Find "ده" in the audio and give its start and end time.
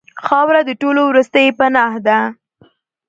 2.05-2.19